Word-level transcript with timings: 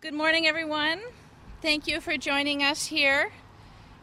Good 0.00 0.14
morning, 0.14 0.46
everyone. 0.46 1.02
Thank 1.60 1.86
you 1.86 2.00
for 2.00 2.16
joining 2.16 2.62
us 2.62 2.86
here. 2.86 3.30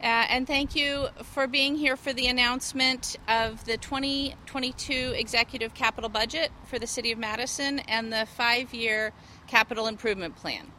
Uh, 0.00 0.26
and 0.30 0.46
thank 0.46 0.76
you 0.76 1.08
for 1.24 1.48
being 1.48 1.74
here 1.74 1.96
for 1.96 2.12
the 2.12 2.28
announcement 2.28 3.16
of 3.26 3.64
the 3.64 3.76
2022 3.78 5.14
Executive 5.16 5.74
Capital 5.74 6.08
Budget 6.08 6.52
for 6.66 6.78
the 6.78 6.86
City 6.86 7.10
of 7.10 7.18
Madison 7.18 7.80
and 7.80 8.12
the 8.12 8.26
five 8.36 8.72
year 8.72 9.12
Capital 9.48 9.88
Improvement 9.88 10.36
Plan, 10.36 10.70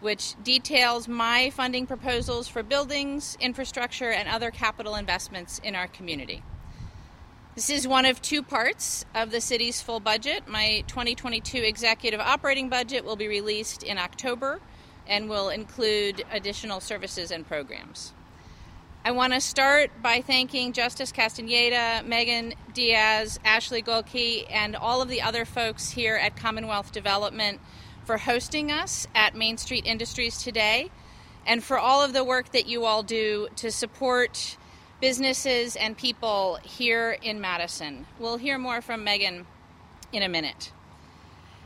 which 0.00 0.40
details 0.44 1.08
my 1.08 1.50
funding 1.50 1.84
proposals 1.84 2.46
for 2.46 2.62
buildings, 2.62 3.36
infrastructure, 3.40 4.12
and 4.12 4.28
other 4.28 4.52
capital 4.52 4.94
investments 4.94 5.60
in 5.64 5.74
our 5.74 5.88
community. 5.88 6.40
This 7.54 7.68
is 7.68 7.86
one 7.86 8.06
of 8.06 8.22
two 8.22 8.42
parts 8.42 9.04
of 9.14 9.30
the 9.30 9.42
city's 9.42 9.82
full 9.82 10.00
budget. 10.00 10.48
My 10.48 10.84
2022 10.86 11.58
executive 11.58 12.18
operating 12.18 12.70
budget 12.70 13.04
will 13.04 13.14
be 13.14 13.28
released 13.28 13.82
in 13.82 13.98
October 13.98 14.58
and 15.06 15.28
will 15.28 15.50
include 15.50 16.24
additional 16.32 16.80
services 16.80 17.30
and 17.30 17.46
programs. 17.46 18.14
I 19.04 19.10
want 19.10 19.34
to 19.34 19.40
start 19.42 19.90
by 20.00 20.22
thanking 20.22 20.72
Justice 20.72 21.12
Castaneda, 21.12 22.02
Megan 22.06 22.54
Diaz, 22.72 23.38
Ashley 23.44 23.82
Golke, 23.82 24.46
and 24.50 24.74
all 24.74 25.02
of 25.02 25.10
the 25.10 25.20
other 25.20 25.44
folks 25.44 25.90
here 25.90 26.16
at 26.16 26.34
Commonwealth 26.34 26.90
Development 26.90 27.60
for 28.04 28.16
hosting 28.16 28.72
us 28.72 29.06
at 29.14 29.36
Main 29.36 29.58
Street 29.58 29.84
Industries 29.84 30.42
today 30.42 30.90
and 31.46 31.62
for 31.62 31.78
all 31.78 32.00
of 32.00 32.14
the 32.14 32.24
work 32.24 32.52
that 32.52 32.66
you 32.66 32.86
all 32.86 33.02
do 33.02 33.48
to 33.56 33.70
support 33.70 34.56
businesses 35.02 35.74
and 35.74 35.98
people 35.98 36.60
here 36.62 37.18
in 37.20 37.40
Madison. 37.40 38.06
We'll 38.20 38.36
hear 38.36 38.56
more 38.56 38.80
from 38.80 39.02
Megan 39.02 39.46
in 40.12 40.22
a 40.22 40.28
minute. 40.28 40.70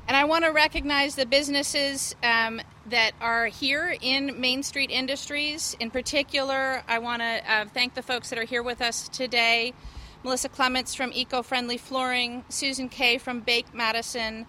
And 0.09 0.17
I 0.17 0.25
want 0.25 0.47
to 0.47 0.53
recognize 0.53 1.17
the 1.17 1.27
businesses 1.27 2.17
um, 2.23 2.63
that 2.87 3.13
are 3.21 3.47
here 3.47 3.95
in 4.01 4.41
Main 4.41 4.63
Street 4.63 4.91
Industries. 4.91 5.77
In 5.79 5.91
particular, 5.91 6.83
I 6.89 6.99
want 6.99 7.21
to 7.21 7.53
uh, 7.53 7.65
thank 7.67 7.93
the 7.93 8.03
folks 8.03 8.31
that 8.31 8.39
are 8.39 8.45
here 8.45 8.63
with 8.63 8.81
us 8.81 9.07
today 9.11 9.75
Melissa 10.25 10.49
Clements 10.49 10.95
from 10.95 11.13
Eco 11.13 11.43
Friendly 11.43 11.77
Flooring, 11.77 12.43
Susan 12.49 12.89
Kay 12.89 13.19
from 13.19 13.41
Bake 13.41 13.75
Madison, 13.75 14.47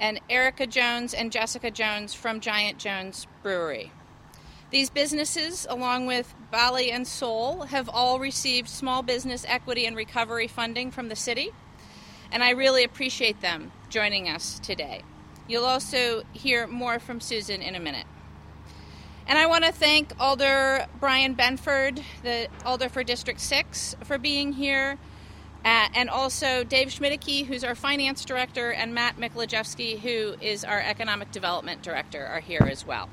and 0.00 0.20
Erica 0.28 0.66
Jones 0.66 1.14
and 1.14 1.30
Jessica 1.30 1.70
Jones 1.70 2.14
from 2.14 2.40
Giant 2.40 2.78
Jones 2.78 3.28
Brewery. 3.44 3.92
These 4.74 4.90
businesses, 4.90 5.68
along 5.70 6.06
with 6.06 6.34
Bali 6.50 6.90
and 6.90 7.06
Soul, 7.06 7.62
have 7.66 7.88
all 7.88 8.18
received 8.18 8.68
small 8.68 9.02
business 9.02 9.46
equity 9.46 9.86
and 9.86 9.94
recovery 9.94 10.48
funding 10.48 10.90
from 10.90 11.08
the 11.08 11.14
city, 11.14 11.52
and 12.32 12.42
I 12.42 12.50
really 12.50 12.82
appreciate 12.82 13.40
them 13.40 13.70
joining 13.88 14.28
us 14.28 14.58
today. 14.58 15.02
You'll 15.46 15.64
also 15.64 16.24
hear 16.32 16.66
more 16.66 16.98
from 16.98 17.20
Susan 17.20 17.62
in 17.62 17.76
a 17.76 17.78
minute. 17.78 18.08
And 19.28 19.38
I 19.38 19.46
want 19.46 19.62
to 19.62 19.70
thank 19.70 20.10
Alder 20.18 20.86
Brian 20.98 21.36
Benford, 21.36 22.02
the 22.24 22.48
Alder 22.64 22.88
for 22.88 23.04
District 23.04 23.38
6, 23.38 23.94
for 24.02 24.18
being 24.18 24.54
here, 24.54 24.98
uh, 25.64 25.86
and 25.94 26.10
also 26.10 26.64
Dave 26.64 26.88
Schmiedicke, 26.88 27.46
who's 27.46 27.62
our 27.62 27.76
finance 27.76 28.24
director, 28.24 28.72
and 28.72 28.92
Matt 28.92 29.18
Mikolajewski, 29.18 30.00
who 30.00 30.34
is 30.40 30.64
our 30.64 30.80
economic 30.80 31.30
development 31.30 31.80
director, 31.80 32.26
are 32.26 32.40
here 32.40 32.66
as 32.68 32.84
well. 32.84 33.08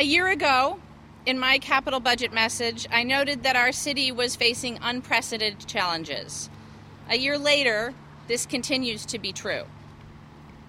A 0.00 0.02
year 0.02 0.28
ago, 0.28 0.80
in 1.26 1.38
my 1.38 1.58
capital 1.58 2.00
budget 2.00 2.32
message, 2.32 2.88
I 2.90 3.02
noted 3.02 3.42
that 3.42 3.54
our 3.54 3.70
city 3.70 4.10
was 4.10 4.34
facing 4.34 4.78
unprecedented 4.80 5.68
challenges. 5.68 6.48
A 7.10 7.18
year 7.18 7.36
later, 7.36 7.92
this 8.26 8.46
continues 8.46 9.04
to 9.04 9.18
be 9.18 9.30
true. 9.30 9.64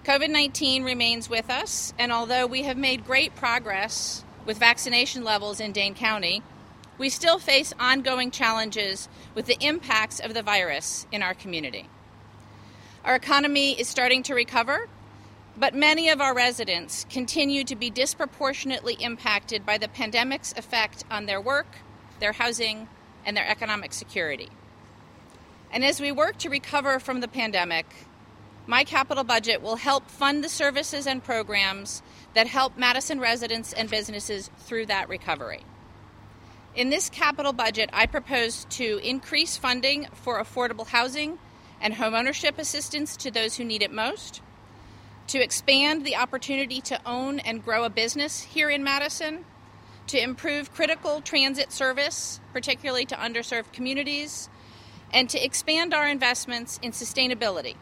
COVID 0.04 0.28
19 0.28 0.84
remains 0.84 1.30
with 1.30 1.48
us, 1.48 1.94
and 1.98 2.12
although 2.12 2.46
we 2.46 2.64
have 2.64 2.76
made 2.76 3.06
great 3.06 3.34
progress 3.34 4.22
with 4.44 4.58
vaccination 4.58 5.24
levels 5.24 5.60
in 5.60 5.72
Dane 5.72 5.94
County, 5.94 6.42
we 6.98 7.08
still 7.08 7.38
face 7.38 7.72
ongoing 7.80 8.30
challenges 8.30 9.08
with 9.34 9.46
the 9.46 9.56
impacts 9.62 10.20
of 10.20 10.34
the 10.34 10.42
virus 10.42 11.06
in 11.10 11.22
our 11.22 11.32
community. 11.32 11.88
Our 13.02 13.14
economy 13.14 13.80
is 13.80 13.88
starting 13.88 14.22
to 14.24 14.34
recover, 14.34 14.90
but 15.56 15.74
many 15.74 16.08
of 16.08 16.20
our 16.20 16.34
residents 16.34 17.06
continue 17.10 17.64
to 17.64 17.76
be 17.76 17.90
disproportionately 17.90 18.94
impacted 19.00 19.66
by 19.66 19.78
the 19.78 19.88
pandemic's 19.88 20.52
effect 20.56 21.04
on 21.10 21.26
their 21.26 21.40
work, 21.40 21.66
their 22.20 22.32
housing, 22.32 22.88
and 23.24 23.36
their 23.36 23.46
economic 23.46 23.92
security. 23.92 24.48
And 25.70 25.84
as 25.84 26.00
we 26.00 26.12
work 26.12 26.38
to 26.38 26.50
recover 26.50 26.98
from 26.98 27.20
the 27.20 27.28
pandemic, 27.28 27.86
my 28.66 28.84
capital 28.84 29.24
budget 29.24 29.60
will 29.60 29.76
help 29.76 30.08
fund 30.08 30.42
the 30.42 30.48
services 30.48 31.06
and 31.06 31.22
programs 31.22 32.02
that 32.34 32.46
help 32.46 32.78
Madison 32.78 33.20
residents 33.20 33.72
and 33.72 33.90
businesses 33.90 34.50
through 34.58 34.86
that 34.86 35.08
recovery. 35.08 35.62
In 36.74 36.88
this 36.88 37.10
capital 37.10 37.52
budget, 37.52 37.90
I 37.92 38.06
propose 38.06 38.64
to 38.70 38.98
increase 39.02 39.58
funding 39.58 40.08
for 40.14 40.42
affordable 40.42 40.86
housing 40.86 41.38
and 41.80 41.94
homeownership 41.94 42.56
assistance 42.58 43.16
to 43.18 43.30
those 43.30 43.56
who 43.56 43.64
need 43.64 43.82
it 43.82 43.92
most 43.92 44.40
to 45.32 45.42
expand 45.42 46.04
the 46.04 46.14
opportunity 46.14 46.82
to 46.82 47.00
own 47.06 47.38
and 47.38 47.64
grow 47.64 47.84
a 47.84 47.88
business 47.88 48.42
here 48.42 48.68
in 48.68 48.84
Madison, 48.84 49.46
to 50.06 50.22
improve 50.22 50.74
critical 50.74 51.22
transit 51.22 51.72
service, 51.72 52.38
particularly 52.52 53.06
to 53.06 53.14
underserved 53.14 53.72
communities, 53.72 54.50
and 55.10 55.30
to 55.30 55.42
expand 55.42 55.94
our 55.94 56.06
investments 56.06 56.78
in 56.82 56.92
sustainability, 56.92 57.76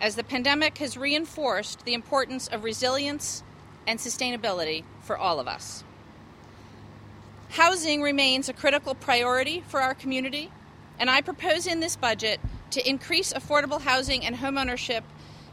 as 0.00 0.16
the 0.16 0.24
pandemic 0.24 0.78
has 0.78 0.96
reinforced 0.96 1.84
the 1.84 1.92
importance 1.92 2.48
of 2.48 2.64
resilience 2.64 3.42
and 3.86 3.98
sustainability 3.98 4.82
for 5.02 5.18
all 5.18 5.38
of 5.38 5.46
us. 5.46 5.84
Housing 7.50 8.00
remains 8.00 8.48
a 8.48 8.54
critical 8.54 8.94
priority 8.94 9.62
for 9.68 9.82
our 9.82 9.92
community, 9.92 10.50
and 10.98 11.10
I 11.10 11.20
propose 11.20 11.66
in 11.66 11.80
this 11.80 11.96
budget 11.96 12.40
to 12.70 12.88
increase 12.88 13.34
affordable 13.34 13.82
housing 13.82 14.24
and 14.24 14.36
homeownership 14.36 15.02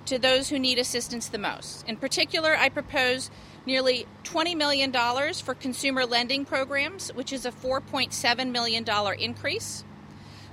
to 0.06 0.18
those 0.18 0.50
who 0.50 0.60
need 0.60 0.80
assistance 0.80 1.28
the 1.28 1.38
most. 1.38 1.88
In 1.88 1.98
particular, 1.98 2.56
I 2.56 2.70
propose 2.70 3.30
nearly 3.66 4.06
$20 4.24 4.56
million 4.56 4.92
for 5.34 5.54
consumer 5.54 6.06
lending 6.06 6.46
programs, 6.46 7.14
which 7.14 7.32
is 7.32 7.46
a 7.46 7.52
$4.7 7.52 8.52
million 8.52 8.86
increase, 9.20 9.84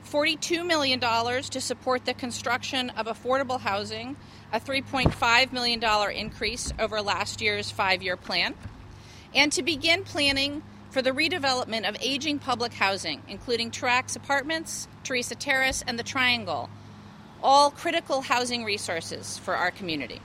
$42 0.06 0.66
million 0.66 1.00
to 1.00 1.60
support 1.60 2.04
the 2.04 2.14
construction 2.14 2.90
of 2.90 3.06
affordable 3.06 3.60
housing, 3.60 4.16
a 4.52 4.60
$3.5 4.60 5.52
million 5.52 5.82
increase 6.12 6.72
over 6.78 7.00
last 7.00 7.40
year's 7.40 7.70
five 7.70 8.02
year 8.02 8.16
plan, 8.16 8.54
and 9.34 9.52
to 9.52 9.62
begin 9.62 10.04
planning 10.04 10.62
for 10.90 11.02
the 11.02 11.10
redevelopment 11.10 11.86
of 11.86 11.96
aging 12.00 12.38
public 12.38 12.72
housing, 12.72 13.22
including 13.28 13.70
Truax 13.70 14.16
Apartments, 14.16 14.88
Theresa 15.04 15.34
Terrace, 15.34 15.84
and 15.86 15.98
the 15.98 16.02
Triangle, 16.02 16.70
all 17.42 17.70
critical 17.70 18.22
housing 18.22 18.64
resources 18.64 19.38
for 19.38 19.54
our 19.54 19.70
community. 19.70 20.20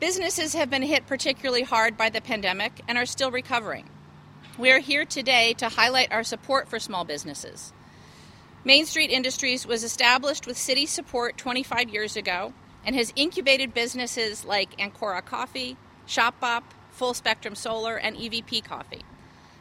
Businesses 0.00 0.54
have 0.54 0.68
been 0.68 0.82
hit 0.82 1.06
particularly 1.06 1.62
hard 1.62 1.96
by 1.96 2.10
the 2.10 2.20
pandemic 2.20 2.80
and 2.88 2.98
are 2.98 3.06
still 3.06 3.30
recovering. 3.30 3.88
We 4.58 4.70
are 4.72 4.80
here 4.80 5.04
today 5.04 5.54
to 5.54 5.68
highlight 5.68 6.12
our 6.12 6.24
support 6.24 6.68
for 6.68 6.78
small 6.78 7.04
businesses. 7.04 7.72
Main 8.64 8.84
Street 8.86 9.10
Industries 9.10 9.66
was 9.66 9.82
established 9.82 10.46
with 10.46 10.58
city 10.58 10.86
support 10.86 11.36
25 11.36 11.88
years 11.88 12.16
ago 12.16 12.52
and 12.84 12.94
has 12.94 13.12
incubated 13.16 13.74
businesses 13.74 14.44
like 14.44 14.76
Ancora 14.78 15.22
Coffee, 15.24 15.76
ShopBop, 16.06 16.62
Full 16.90 17.14
Spectrum 17.14 17.54
Solar, 17.54 17.96
and 17.96 18.16
EVP 18.16 18.64
Coffee. 18.64 19.02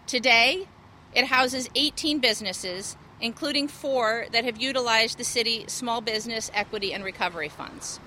Today, 0.07 0.67
it 1.13 1.25
houses 1.25 1.69
18 1.75 2.19
businesses 2.19 2.97
including 3.21 3.67
four 3.67 4.25
that 4.31 4.43
have 4.43 4.61
utilized 4.61 5.17
the 5.17 5.23
city 5.23 5.63
small 5.67 6.01
business 6.01 6.51
equity 6.53 6.93
and 6.93 7.03
recovery 7.03 7.49
funds. 7.49 7.99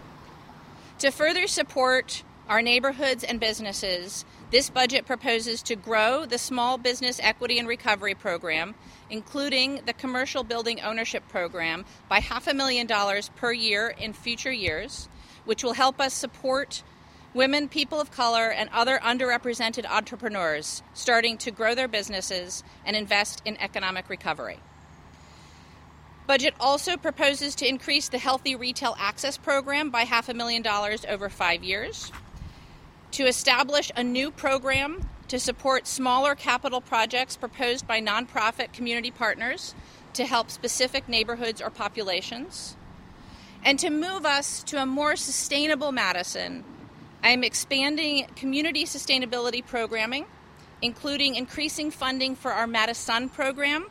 To 0.99 1.11
further 1.11 1.47
support 1.47 2.23
our 2.49 2.61
neighborhoods 2.61 3.25
and 3.25 3.41
businesses, 3.41 4.25
this 4.51 4.69
budget 4.71 5.07
proposes 5.07 5.63
to 5.63 5.77
grow 5.77 6.27
the 6.27 6.39
Small 6.39 6.79
Business 6.79 7.19
Equity 7.23 7.59
and 7.59 7.67
Recovery 7.67 8.15
Program, 8.15 8.75
including 9.09 9.81
the 9.87 9.93
Commercial 9.93 10.45
Building 10.45 10.81
Ownership 10.81 11.27
Program, 11.29 11.85
by 12.09 12.21
half 12.21 12.47
a 12.47 12.55
million 12.55 12.87
dollars 12.87 13.31
per 13.37 13.53
year 13.53 13.89
in 13.89 14.13
future 14.13 14.53
years, 14.53 15.09
which 15.45 15.65
will 15.65 15.73
help 15.73 16.01
us 16.01 16.13
support 16.13 16.83
women, 17.33 17.69
people 17.69 18.01
of 18.01 18.11
color, 18.11 18.51
and 18.51 18.71
other 18.73 18.99
underrepresented 18.99 19.87
entrepreneurs 19.91 20.83
starting 20.93 21.37
to 21.39 21.51
grow 21.51 21.75
their 21.75 21.89
businesses 21.89 22.63
and 22.85 22.95
invest 22.95 23.43
in 23.45 23.57
economic 23.57 24.09
recovery. 24.09 24.61
Budget 26.27 26.55
also 26.59 26.97
proposes 26.97 27.55
to 27.57 27.69
increase 27.69 28.09
the 28.09 28.19
Healthy 28.19 28.57
Retail 28.57 28.97
Access 28.99 29.37
Program 29.37 29.91
by 29.91 30.03
half 30.03 30.31
a 30.31 30.35
million 30.35 30.63
dollars 30.63 31.05
over 31.07 31.29
five 31.29 31.63
years, 31.63 32.11
to 33.11 33.27
establish 33.27 33.93
a 33.95 34.03
new 34.03 34.31
program 34.31 35.07
to 35.29 35.39
support 35.39 35.87
smaller 35.87 36.35
capital 36.35 36.81
projects 36.81 37.37
proposed 37.37 37.87
by 37.87 38.01
nonprofit 38.01 38.73
community 38.73 39.11
partners 39.11 39.75
to 40.15 40.25
help 40.25 40.51
specific 40.51 41.09
neighborhoods 41.09 41.61
or 41.61 41.69
populations, 41.69 42.75
and 43.63 43.79
to 43.79 43.91
move 43.91 44.25
us 44.25 44.63
to 44.63 44.81
a 44.81 44.87
more 44.87 45.17
sustainable 45.17 45.93
Madison. 45.93 46.65
I'm 47.23 47.45
expanding 47.45 48.27
community 48.35 48.85
sustainability 48.85 49.65
programming, 49.65 50.25
including 50.81 51.35
increasing 51.35 51.91
funding 51.91 52.35
for 52.35 52.53
our 52.53 52.67
MadiSUN 52.67 53.33
program, 53.33 53.87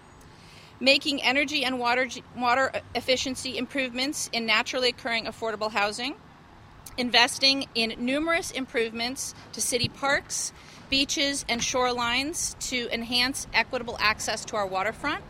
making 0.84 1.24
energy 1.24 1.64
and 1.64 1.80
water, 1.80 2.06
water 2.38 2.70
uh, 2.74 2.80
efficiency 2.94 3.58
improvements 3.58 4.30
in 4.34 4.46
naturally 4.46 4.90
occurring 4.90 5.26
affordable 5.26 5.72
housing, 5.72 6.14
investing 6.98 7.66
in 7.74 7.96
numerous 7.98 8.52
improvements 8.52 9.34
to 9.54 9.62
city 9.62 9.88
parks, 9.88 10.52
beaches, 10.90 11.46
and 11.48 11.62
shorelines 11.62 12.60
to 12.60 12.94
enhance 12.94 13.48
equitable 13.54 13.96
access 13.98 14.44
to 14.44 14.58
our 14.58 14.68
waterfront, 14.68 15.24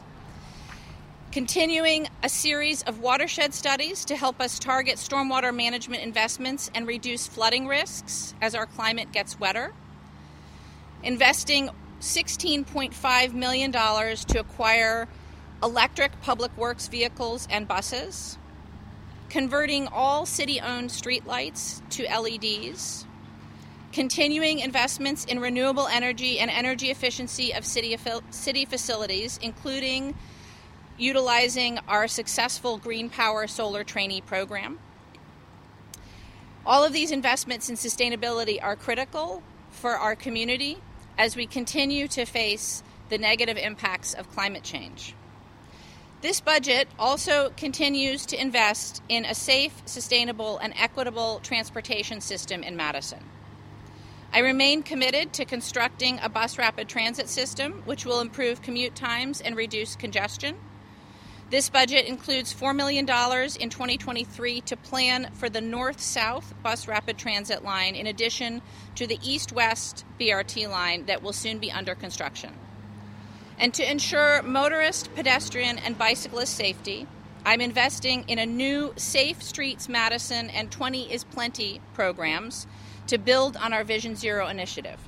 continuing 1.31 2.07
a 2.23 2.29
series 2.29 2.81
of 2.81 2.99
watershed 2.99 3.53
studies 3.53 4.05
to 4.05 4.15
help 4.15 4.41
us 4.41 4.57
target 4.57 4.95
stormwater 4.95 5.55
management 5.55 6.01
investments 6.01 6.71
and 6.73 6.87
reduce 6.87 7.27
flooding 7.27 7.67
risks 7.67 8.33
as 8.41 8.55
our 8.55 8.65
climate 8.65 9.11
gets 9.11 9.39
wetter, 9.39 9.71
investing 11.03 11.69
$16.5 12.01 13.33
million 13.33 13.71
to 13.71 14.39
acquire 14.39 15.07
electric 15.63 16.19
public 16.21 16.55
works 16.57 16.87
vehicles 16.87 17.47
and 17.49 17.67
buses, 17.67 18.37
converting 19.29 19.87
all 19.87 20.25
city 20.25 20.59
owned 20.59 20.89
streetlights 20.89 21.81
to 21.89 22.03
LEDs, 22.03 23.05
continuing 23.93 24.59
investments 24.59 25.23
in 25.23 25.39
renewable 25.39 25.87
energy 25.87 26.37
and 26.37 26.51
energy 26.51 26.91
efficiency 26.91 27.53
of 27.53 27.65
city, 27.65 27.97
city 28.31 28.65
facilities, 28.65 29.39
including 29.41 30.13
utilizing 30.97 31.79
our 31.87 32.07
successful 32.07 32.77
Green 32.77 33.09
Power 33.09 33.47
Solar 33.47 33.83
Trainee 33.83 34.21
Program. 34.21 34.79
All 36.65 36.83
of 36.83 36.93
these 36.93 37.11
investments 37.11 37.69
in 37.69 37.75
sustainability 37.75 38.61
are 38.61 38.75
critical 38.75 39.41
for 39.71 39.91
our 39.91 40.15
community 40.15 40.77
as 41.17 41.35
we 41.35 41.45
continue 41.45 42.07
to 42.09 42.25
face 42.25 42.83
the 43.09 43.17
negative 43.17 43.57
impacts 43.57 44.13
of 44.13 44.29
climate 44.31 44.63
change. 44.63 45.13
This 46.23 46.39
budget 46.39 46.87
also 46.97 47.49
continues 47.57 48.25
to 48.27 48.39
invest 48.39 49.03
in 49.09 49.25
a 49.25 49.35
safe, 49.35 49.73
sustainable, 49.83 50.57
and 50.57 50.73
equitable 50.77 51.41
transportation 51.43 52.21
system 52.21 52.63
in 52.63 52.77
Madison. 52.77 53.19
I 54.31 54.39
remain 54.39 54.83
committed 54.83 55.33
to 55.33 55.43
constructing 55.43 56.19
a 56.23 56.29
bus 56.29 56.57
rapid 56.57 56.87
transit 56.87 57.27
system 57.27 57.81
which 57.83 58.05
will 58.05 58.21
improve 58.21 58.61
commute 58.61 58.95
times 58.95 59.41
and 59.41 59.57
reduce 59.57 59.97
congestion. 59.97 60.55
This 61.49 61.69
budget 61.69 62.05
includes 62.05 62.53
$4 62.53 62.73
million 62.73 63.03
in 63.03 63.69
2023 63.69 64.61
to 64.61 64.77
plan 64.77 65.29
for 65.33 65.49
the 65.49 65.59
north 65.59 65.99
south 65.99 66.53
bus 66.63 66.87
rapid 66.87 67.17
transit 67.17 67.65
line, 67.65 67.95
in 67.95 68.07
addition 68.07 68.61
to 68.95 69.05
the 69.05 69.19
east 69.21 69.51
west 69.51 70.05
BRT 70.17 70.69
line 70.69 71.05
that 71.07 71.21
will 71.21 71.33
soon 71.33 71.59
be 71.59 71.69
under 71.69 71.95
construction. 71.95 72.62
And 73.63 73.73
to 73.75 73.89
ensure 73.89 74.41
motorist, 74.41 75.15
pedestrian, 75.15 75.77
and 75.77 75.97
bicyclist 75.97 76.53
safety, 76.53 77.07
I'm 77.45 77.61
investing 77.61 78.25
in 78.27 78.37
a 78.37 78.45
new 78.45 78.93
Safe 78.97 79.41
Streets 79.41 79.87
Madison 79.87 80.49
and 80.49 80.69
20 80.69 81.09
is 81.09 81.23
Plenty 81.23 81.79
programs 81.93 82.67
to 83.07 83.17
build 83.17 83.55
on 83.55 83.71
our 83.71 83.85
Vision 83.85 84.17
Zero 84.17 84.49
initiative. 84.49 84.99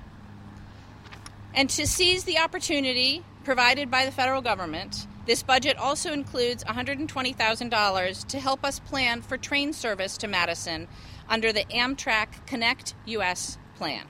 And 1.53 1.69
to 1.71 1.85
seize 1.85 2.23
the 2.23 2.37
opportunity 2.37 3.25
provided 3.43 3.91
by 3.91 4.05
the 4.05 4.11
federal 4.13 4.41
government, 4.41 5.05
this 5.25 5.43
budget 5.43 5.77
also 5.77 6.13
includes 6.13 6.63
$120,000 6.63 8.27
to 8.27 8.39
help 8.39 8.63
us 8.63 8.79
plan 8.79 9.21
for 9.21 9.37
train 9.37 9.73
service 9.73 10.15
to 10.19 10.29
Madison 10.29 10.87
under 11.27 11.51
the 11.51 11.65
Amtrak 11.65 12.47
Connect 12.47 12.95
US 13.05 13.57
plan. 13.75 14.05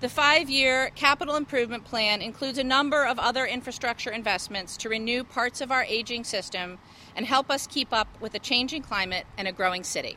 The 0.00 0.08
five 0.08 0.48
year 0.48 0.92
capital 0.94 1.34
improvement 1.34 1.84
plan 1.84 2.22
includes 2.22 2.56
a 2.56 2.62
number 2.62 3.04
of 3.04 3.18
other 3.18 3.44
infrastructure 3.44 4.12
investments 4.12 4.76
to 4.76 4.88
renew 4.88 5.24
parts 5.24 5.60
of 5.60 5.72
our 5.72 5.82
aging 5.82 6.22
system 6.22 6.78
and 7.16 7.26
help 7.26 7.50
us 7.50 7.66
keep 7.66 7.92
up 7.92 8.06
with 8.20 8.32
a 8.34 8.38
changing 8.38 8.82
climate 8.82 9.26
and 9.36 9.48
a 9.48 9.52
growing 9.52 9.82
city, 9.82 10.16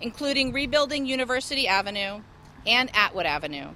including 0.00 0.52
rebuilding 0.52 1.06
University 1.06 1.68
Avenue 1.68 2.22
and 2.66 2.90
Atwood 2.92 3.24
Avenue 3.24 3.68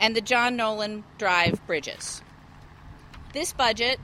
and 0.00 0.16
the 0.16 0.22
John 0.22 0.56
Nolen 0.56 1.04
Drive 1.18 1.60
bridges. 1.66 2.22
This 3.34 3.52
budget 3.52 4.00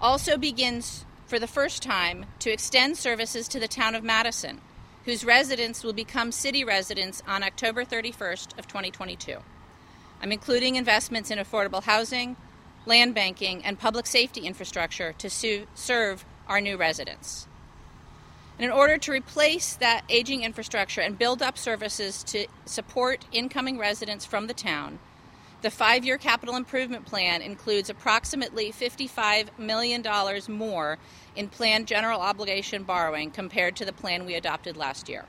also 0.00 0.36
begins 0.36 1.04
for 1.26 1.40
the 1.40 1.48
first 1.48 1.82
time 1.82 2.26
to 2.38 2.52
extend 2.52 2.96
services 2.96 3.48
to 3.48 3.58
the 3.58 3.66
town 3.66 3.96
of 3.96 4.04
Madison, 4.04 4.60
whose 5.04 5.24
residents 5.24 5.82
will 5.82 5.92
become 5.92 6.30
city 6.30 6.62
residents 6.62 7.24
on 7.26 7.42
October 7.42 7.84
31st 7.84 8.56
of 8.56 8.68
2022. 8.68 9.38
I'm 10.20 10.32
including 10.32 10.76
investments 10.76 11.30
in 11.30 11.38
affordable 11.38 11.82
housing, 11.82 12.36
land 12.86 13.14
banking, 13.14 13.64
and 13.64 13.78
public 13.78 14.06
safety 14.06 14.42
infrastructure 14.42 15.12
to 15.14 15.30
su- 15.30 15.66
serve 15.74 16.24
our 16.46 16.60
new 16.60 16.76
residents. 16.76 17.46
And 18.58 18.66
in 18.66 18.70
order 18.70 18.98
to 18.98 19.12
replace 19.12 19.74
that 19.76 20.04
aging 20.10 20.42
infrastructure 20.42 21.00
and 21.00 21.18
build 21.18 21.40
up 21.40 21.56
services 21.56 22.22
to 22.24 22.46
support 22.66 23.24
incoming 23.32 23.78
residents 23.78 24.26
from 24.26 24.48
the 24.48 24.54
town, 24.54 24.98
the 25.62 25.70
five 25.70 26.04
year 26.04 26.18
capital 26.18 26.56
improvement 26.56 27.06
plan 27.06 27.40
includes 27.40 27.88
approximately 27.88 28.72
$55 28.72 29.58
million 29.58 30.04
more 30.48 30.98
in 31.36 31.48
planned 31.48 31.86
general 31.86 32.20
obligation 32.20 32.82
borrowing 32.82 33.30
compared 33.30 33.76
to 33.76 33.84
the 33.84 33.92
plan 33.92 34.26
we 34.26 34.34
adopted 34.34 34.76
last 34.76 35.08
year. 35.08 35.24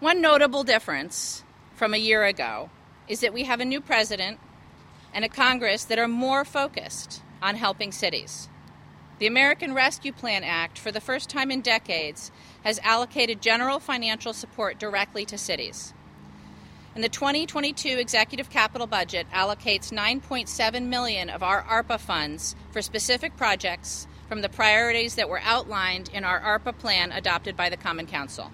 One 0.00 0.20
notable 0.20 0.64
difference 0.64 1.42
from 1.74 1.94
a 1.94 1.98
year 1.98 2.24
ago 2.24 2.70
is 3.08 3.20
that 3.20 3.34
we 3.34 3.44
have 3.44 3.60
a 3.60 3.64
new 3.64 3.80
president 3.80 4.38
and 5.12 5.24
a 5.24 5.28
Congress 5.28 5.84
that 5.84 5.98
are 5.98 6.08
more 6.08 6.44
focused 6.44 7.22
on 7.42 7.56
helping 7.56 7.92
cities. 7.92 8.48
The 9.18 9.26
American 9.26 9.74
Rescue 9.74 10.12
Plan 10.12 10.42
Act, 10.42 10.78
for 10.78 10.90
the 10.90 11.00
first 11.00 11.30
time 11.30 11.50
in 11.50 11.60
decades, 11.60 12.32
has 12.64 12.80
allocated 12.82 13.40
general 13.40 13.78
financial 13.78 14.32
support 14.32 14.78
directly 14.78 15.24
to 15.26 15.38
cities. 15.38 15.94
And 16.94 17.02
the 17.02 17.08
2022 17.08 17.88
executive 17.90 18.50
capital 18.50 18.86
budget 18.86 19.26
allocates 19.32 19.92
9.7 19.92 20.86
million 20.86 21.28
of 21.28 21.42
our 21.42 21.62
ARPA 21.62 21.98
funds 21.98 22.56
for 22.70 22.82
specific 22.82 23.36
projects 23.36 24.06
from 24.28 24.42
the 24.42 24.48
priorities 24.48 25.16
that 25.16 25.28
were 25.28 25.40
outlined 25.42 26.08
in 26.12 26.24
our 26.24 26.40
ARPA 26.40 26.76
plan 26.78 27.12
adopted 27.12 27.56
by 27.56 27.68
the 27.68 27.76
Common 27.76 28.06
Council. 28.06 28.50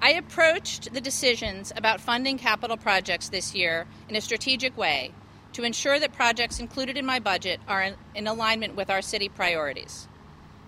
I 0.00 0.12
approached 0.12 0.92
the 0.92 1.00
decisions 1.00 1.72
about 1.74 2.00
funding 2.00 2.38
capital 2.38 2.76
projects 2.76 3.28
this 3.28 3.54
year 3.54 3.86
in 4.08 4.16
a 4.16 4.20
strategic 4.20 4.76
way 4.76 5.12
to 5.54 5.64
ensure 5.64 5.98
that 5.98 6.12
projects 6.12 6.60
included 6.60 6.98
in 6.98 7.06
my 7.06 7.18
budget 7.18 7.60
are 7.66 7.94
in, 8.14 8.26
alignment 8.26 8.76
with 8.76 8.90
our 8.90 9.00
city 9.00 9.28
priorities. 9.28 10.06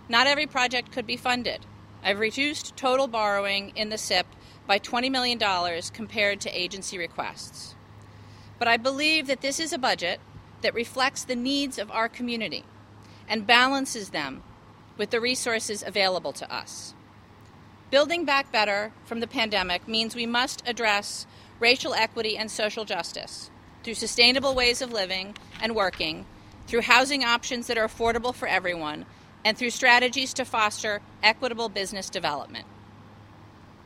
Not 0.09 0.27
every 0.27 0.47
project 0.47 0.93
could 0.93 1.07
be 1.07 1.19
funded. 1.19 1.67
I've 2.03 2.21
reduced 2.21 2.77
total 2.77 3.07
borrowing 3.07 3.73
in 3.77 3.91
the 3.91 3.99
CIP 3.99 4.27
by 4.67 4.79
$20 4.79 5.11
million 5.11 5.39
compared 5.93 6.41
to 6.41 6.59
agency 6.59 6.97
requests. 6.97 7.75
But 8.59 8.69
I 8.69 8.79
believe 8.79 9.27
that 9.27 9.43
this 9.43 9.61
is 9.61 9.75
a 9.75 9.79
budget 9.79 10.21
that 10.63 10.75
reflects 10.75 11.23
the 11.23 11.37
needs 11.37 11.79
of 11.79 11.91
our 11.91 12.09
community 12.09 12.65
and 13.29 13.47
balances 13.47 14.09
them 14.09 14.43
with 14.97 15.11
the 15.11 15.21
resources 15.21 15.85
available 15.87 16.33
to 16.33 16.53
us. 16.53 16.95
Building 17.91 18.27
back 18.27 18.53
better 18.53 18.93
from 19.07 19.21
the 19.21 19.27
pandemic 19.27 19.89
means 19.89 20.15
we 20.15 20.27
must 20.27 20.63
address 20.67 21.27
racial 21.59 21.95
equity 21.95 22.37
and 22.37 22.51
social 22.51 22.85
justice 22.85 23.51
through 23.83 23.95
sustainable 23.95 24.55
ways 24.55 24.83
of 24.83 24.93
living 24.93 25.35
and 25.63 25.75
working, 25.75 26.27
through 26.67 26.83
housing 26.83 27.25
options 27.25 27.67
that 27.67 27.79
are 27.79 27.89
affordable 27.89 28.35
for 28.35 28.47
everyone, 28.47 29.07
and 29.43 29.57
through 29.57 29.71
strategies 29.71 30.35
to 30.35 30.45
foster 30.45 31.01
equitable 31.23 31.71
business 31.71 32.11
development. 32.11 32.67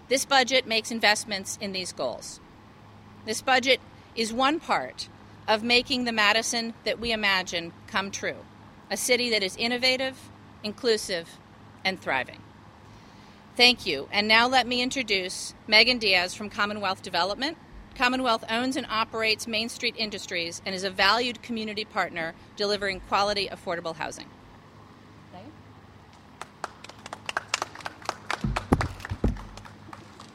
This 0.09 0.25
budget 0.25 0.67
makes 0.67 0.91
investments 0.91 1.57
in 1.61 1.71
these 1.71 1.93
goals. 1.93 2.41
This 3.25 3.41
budget 3.41 3.81
is 4.17 4.33
one 4.33 4.59
part 4.59 5.09
of 5.47 5.63
making 5.63 6.05
the 6.05 6.13
Madison 6.13 6.75
that 6.83 6.99
we 6.99 7.13
imagine 7.13 7.73
come 7.87 8.11
true 8.11 8.37
a 8.91 8.97
city 8.97 9.31
that 9.31 9.43
is 9.43 9.57
innovative, 9.57 10.19
inclusive, 10.63 11.39
and 11.83 11.99
thriving. 11.99 12.41
Thank 13.55 13.85
you. 13.87 14.09
And 14.11 14.27
now 14.27 14.49
let 14.49 14.67
me 14.67 14.81
introduce 14.81 15.55
Megan 15.67 15.99
Diaz 15.99 16.35
from 16.35 16.49
Commonwealth 16.49 17.03
Development. 17.03 17.59
Commonwealth 17.95 18.45
owns 18.49 18.77
and 18.77 18.87
operates 18.89 19.47
Main 19.47 19.69
Street 19.69 19.95
Industries 19.99 20.63
and 20.65 20.75
is 20.75 20.85
a 20.85 20.91
valued 20.91 21.43
community 21.43 21.85
partner 21.85 22.35
delivering 22.57 23.01
quality, 23.01 23.49
affordable 23.49 23.97
housing. 23.97 24.27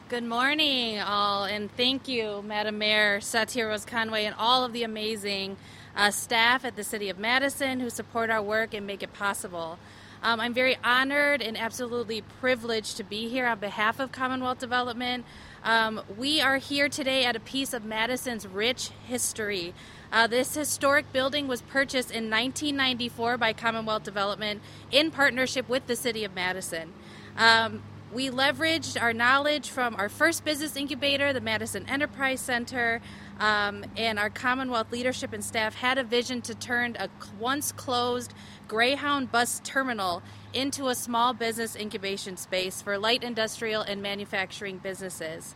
Good 0.08 0.24
morning, 0.24 0.98
all, 1.00 1.44
and 1.44 1.70
thank 1.76 2.08
you, 2.08 2.40
Madam 2.40 2.78
Mayor 2.78 3.20
Satya 3.20 3.66
Rhodes-Conway, 3.66 4.24
and 4.24 4.34
all 4.38 4.64
of 4.64 4.72
the 4.72 4.82
amazing 4.82 5.58
uh, 5.94 6.10
staff 6.10 6.64
at 6.64 6.76
the 6.76 6.84
City 6.84 7.10
of 7.10 7.18
Madison 7.18 7.80
who 7.80 7.90
support 7.90 8.30
our 8.30 8.40
work 8.40 8.72
and 8.72 8.86
make 8.86 9.02
it 9.02 9.12
possible. 9.12 9.78
Um, 10.22 10.40
I'm 10.40 10.52
very 10.52 10.76
honored 10.82 11.42
and 11.42 11.56
absolutely 11.56 12.22
privileged 12.40 12.96
to 12.96 13.04
be 13.04 13.28
here 13.28 13.46
on 13.46 13.60
behalf 13.60 14.00
of 14.00 14.10
Commonwealth 14.10 14.58
Development. 14.58 15.24
Um, 15.62 16.00
we 16.16 16.40
are 16.40 16.56
here 16.56 16.88
today 16.88 17.24
at 17.24 17.36
a 17.36 17.40
piece 17.40 17.72
of 17.72 17.84
Madison's 17.84 18.46
rich 18.46 18.90
history. 19.06 19.74
Uh, 20.10 20.26
this 20.26 20.54
historic 20.54 21.12
building 21.12 21.46
was 21.46 21.62
purchased 21.62 22.10
in 22.10 22.30
1994 22.30 23.36
by 23.36 23.52
Commonwealth 23.52 24.02
Development 24.02 24.60
in 24.90 25.10
partnership 25.10 25.68
with 25.68 25.86
the 25.86 25.94
City 25.94 26.24
of 26.24 26.34
Madison. 26.34 26.92
Um, 27.36 27.82
we 28.12 28.30
leveraged 28.30 29.00
our 29.00 29.12
knowledge 29.12 29.68
from 29.68 29.94
our 29.96 30.08
first 30.08 30.44
business 30.44 30.76
incubator, 30.76 31.32
the 31.32 31.42
Madison 31.42 31.86
Enterprise 31.88 32.40
Center, 32.40 33.02
um, 33.38 33.84
and 33.96 34.18
our 34.18 34.30
Commonwealth 34.30 34.90
leadership 34.90 35.32
and 35.32 35.44
staff 35.44 35.74
had 35.74 35.98
a 35.98 36.04
vision 36.04 36.42
to 36.42 36.54
turn 36.54 36.96
a 36.98 37.08
once 37.38 37.72
closed 37.72 38.34
Greyhound 38.66 39.30
bus 39.30 39.60
terminal 39.64 40.22
into 40.52 40.88
a 40.88 40.94
small 40.94 41.32
business 41.32 41.76
incubation 41.76 42.36
space 42.36 42.82
for 42.82 42.98
light 42.98 43.22
industrial 43.22 43.82
and 43.82 44.02
manufacturing 44.02 44.78
businesses. 44.78 45.54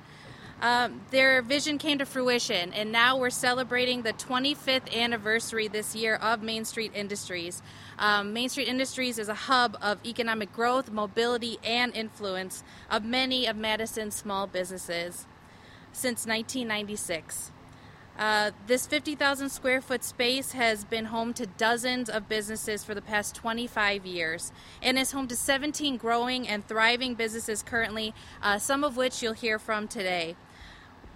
Um, 0.63 1.01
their 1.11 1.43
vision 1.43 1.77
came 1.77 1.99
to 1.99 2.07
fruition, 2.07 2.73
and 2.73 2.93
now 2.93 3.17
we're 3.17 3.31
celebrating 3.31 4.03
the 4.03 4.13
25th 4.13 4.95
anniversary 4.95 5.67
this 5.67 5.97
year 5.97 6.15
of 6.15 6.41
Main 6.41 6.65
Street 6.65 6.93
Industries. 6.95 7.61
Um, 7.99 8.33
Main 8.33 8.49
Street 8.49 8.69
Industries 8.69 9.19
is 9.19 9.29
a 9.29 9.35
hub 9.35 9.77
of 9.83 9.99
economic 10.07 10.53
growth, 10.53 10.89
mobility, 10.89 11.59
and 11.65 11.93
influence 11.97 12.63
of 12.89 13.05
many 13.05 13.45
of 13.47 13.57
Madison's 13.57 14.15
small 14.15 14.47
businesses 14.47 15.27
since 15.93 16.27
1996. 16.27 17.51
Uh, 18.19 18.51
this 18.67 18.87
50,000 18.87 19.49
square 19.49 19.81
foot 19.81 20.05
space 20.05 20.53
has 20.53 20.85
been 20.85 21.07
home 21.07 21.33
to 21.33 21.47
dozens 21.47 22.11
of 22.11 22.29
businesses 22.29 22.85
for 22.85 22.95
the 22.95 23.01
past 23.01 23.35
25 23.35 24.05
years 24.05 24.53
and 24.83 24.99
is 24.99 25.13
home 25.13 25.27
to 25.29 25.37
17 25.37 25.97
growing 25.97 26.47
and 26.47 26.67
thriving 26.69 27.15
businesses 27.15 27.63
currently, 27.63 28.15
uh, 28.43 28.59
some 28.59 28.85
of 28.85 28.97
which 28.97 29.23
you'll 29.23 29.33
hear 29.33 29.59
from 29.59 29.89
today. 29.89 30.37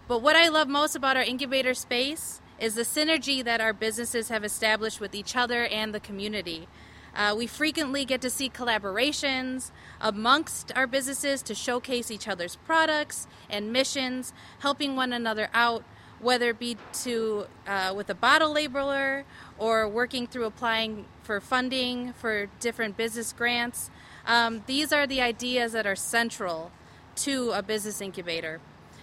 But 0.09 0.23
what 0.23 0.37
I 0.37 0.49
love 0.49 0.69
most 0.69 0.97
about 0.97 1.17
our 1.17 1.23
incubator 1.23 1.75
space 1.75 2.41
is 2.59 2.75
the 2.75 2.83
synergy 2.83 3.45
that 3.45 3.61
our 3.61 3.75
businesses 3.75 4.31
have 4.31 4.45
established 4.45 5.01
with 5.01 5.15
each 5.15 5.37
other 5.37 5.67
and 5.67 5.95
the 5.95 6.01
community. 6.01 6.67
Uh, 7.15 7.35
we 7.37 7.47
frequently 7.47 8.05
get 8.05 8.21
to 8.21 8.31
see 8.31 8.49
collaborations 8.49 9.71
amongst 10.01 10.71
our 10.77 10.87
businesses 10.87 11.43
to 11.43 11.55
showcase 11.55 12.11
each 12.11 12.29
other's 12.29 12.57
products 12.57 13.27
and 13.49 13.73
missions, 13.73 14.35
helping 14.59 14.97
one 14.97 15.13
another 15.13 15.49
out, 15.55 15.83
whether 16.21 16.51
it 16.51 16.59
be 16.59 16.77
to 17.05 17.47
uh, 17.67 17.93
with 17.97 18.09
a 18.11 18.15
bottle 18.15 18.55
labeler 18.55 19.25
or 19.59 19.89
working 19.89 20.27
through 20.27 20.45
applying 20.45 21.05
for 21.23 21.41
funding 21.41 22.13
for 22.15 22.47
different 22.61 22.97
business 22.97 23.33
grants. 23.33 23.91
Um, 24.27 24.63
these 24.67 24.93
are 24.93 25.07
the 25.07 25.21
ideas 25.21 25.73
that 25.73 25.87
are 25.87 25.97
central 25.97 26.73
to 27.17 27.53
a 27.53 27.63
business 27.63 28.01
incubator 28.01 28.61